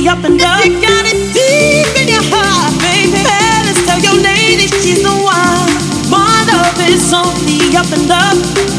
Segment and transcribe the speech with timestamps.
[0.00, 0.64] me up and up.
[0.64, 3.20] You got it deep in your heart, baby.
[3.22, 5.70] Fellas, tell your lady she's the one.
[6.10, 8.69] My love is only the up and up.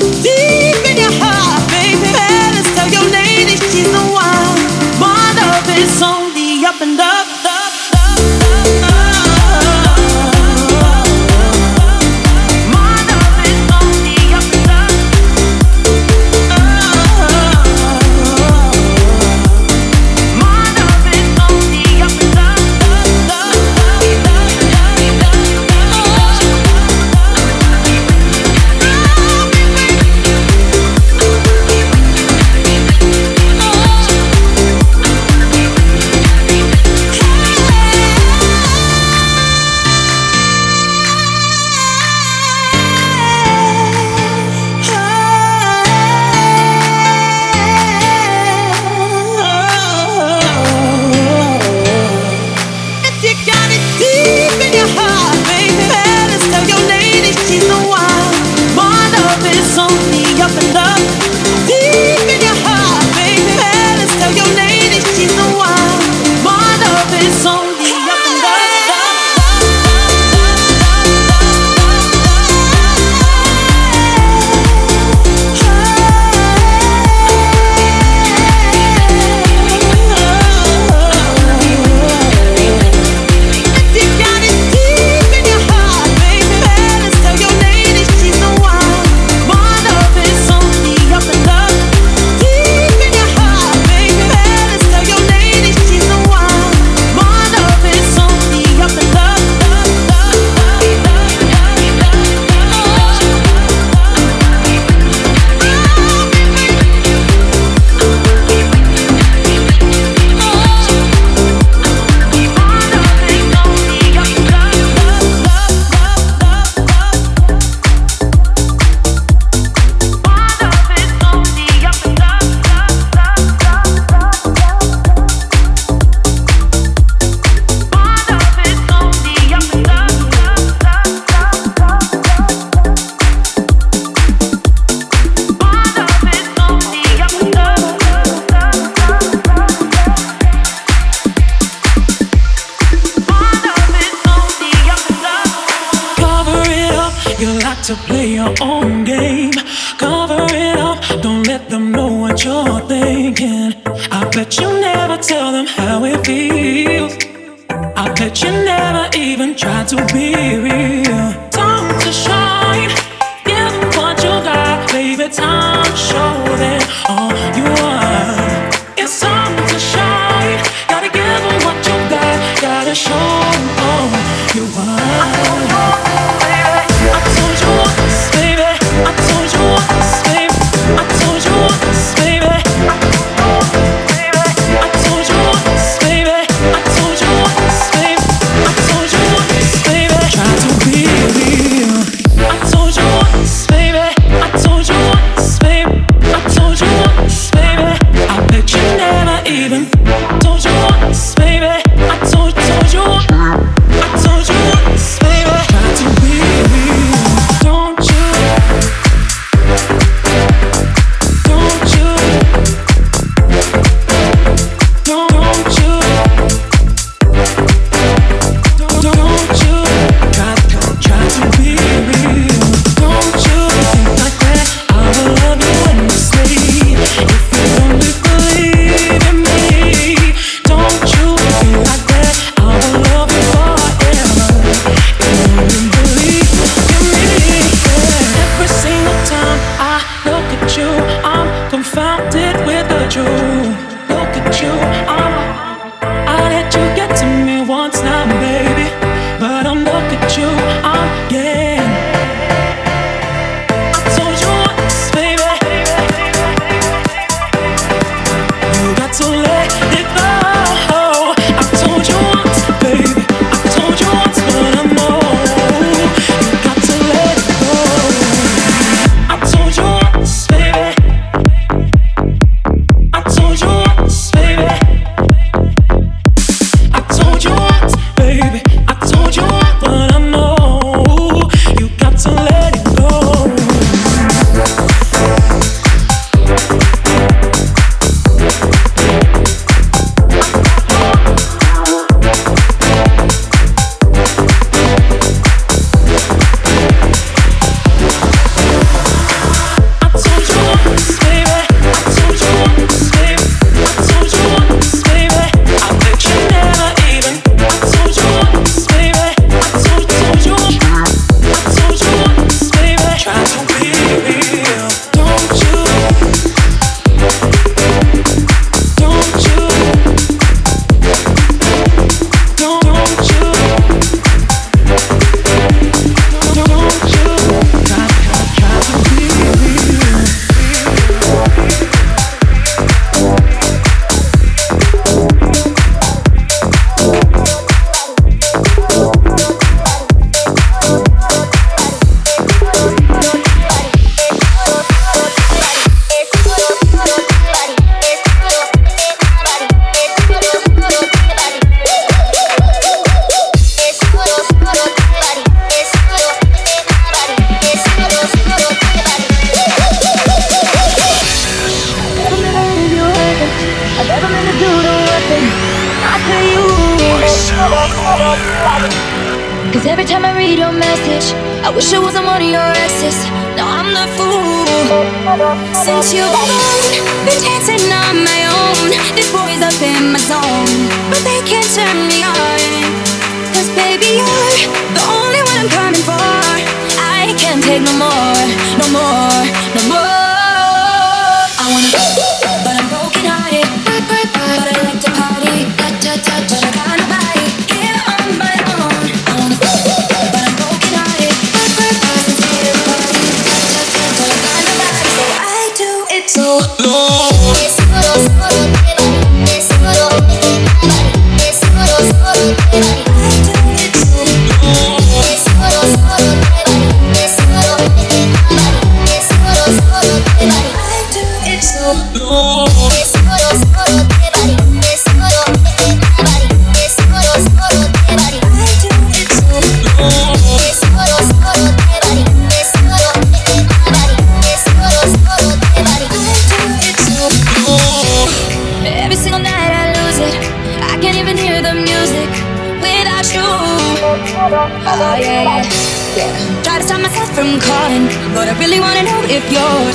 [441.52, 442.32] hear the music
[442.80, 443.44] without you.
[443.44, 445.68] Oh yeah,
[446.16, 446.64] yeah.
[446.64, 449.92] Try to stop myself from calling, but I really wanna know if you're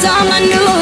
[0.00, 0.72] someone new.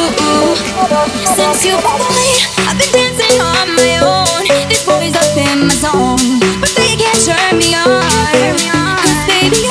[1.34, 2.32] Since you walked away,
[2.70, 4.42] I've been dancing on my own.
[4.70, 8.54] This boy's up in my zone, but they can't turn me on.
[9.02, 9.66] Cause baby,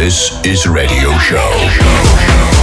[0.00, 2.59] This is Radio Show.